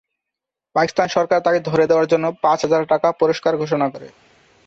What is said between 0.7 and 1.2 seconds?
Pakistan